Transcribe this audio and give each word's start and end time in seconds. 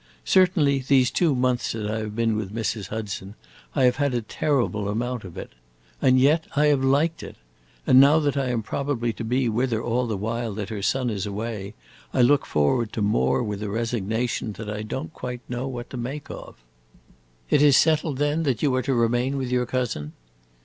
Certainly, 0.25 0.79
these 0.87 1.11
two 1.11 1.35
months 1.35 1.73
that 1.73 1.87
I 1.87 1.99
have 1.99 2.15
been 2.15 2.35
with 2.35 2.51
Mrs. 2.51 2.87
Hudson, 2.87 3.35
I 3.75 3.83
have 3.83 3.97
had 3.97 4.15
a 4.15 4.23
terrible 4.23 4.89
amount 4.89 5.23
of 5.23 5.37
it. 5.37 5.51
And 6.01 6.19
yet 6.19 6.45
I 6.55 6.65
have 6.73 6.83
liked 6.83 7.21
it! 7.21 7.35
And 7.85 7.99
now 7.99 8.17
that 8.17 8.35
I 8.35 8.47
am 8.47 8.63
probably 8.63 9.13
to 9.13 9.23
be 9.23 9.47
with 9.47 9.71
her 9.71 9.83
all 9.83 10.07
the 10.07 10.17
while 10.17 10.53
that 10.55 10.69
her 10.69 10.81
son 10.81 11.11
is 11.11 11.27
away, 11.27 11.75
I 12.15 12.23
look 12.23 12.47
forward 12.47 12.91
to 12.93 13.03
more 13.03 13.43
with 13.43 13.61
a 13.61 13.69
resignation 13.69 14.53
that 14.53 14.71
I 14.71 14.81
don't 14.81 15.13
quite 15.13 15.41
know 15.47 15.67
what 15.67 15.91
to 15.91 15.97
make 15.97 16.31
of." 16.31 16.55
"It 17.51 17.61
is 17.61 17.77
settled, 17.77 18.17
then, 18.17 18.41
that 18.41 18.63
you 18.63 18.73
are 18.73 18.81
to 18.81 18.95
remain 18.95 19.37
with 19.37 19.51
your 19.51 19.67
cousin?" 19.67 20.13